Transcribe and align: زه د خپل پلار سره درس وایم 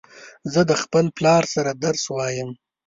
زه 0.53 0.61
د 0.69 0.71
خپل 0.81 1.05
پلار 1.17 1.43
سره 1.53 1.71
درس 1.83 2.03
وایم 2.15 2.49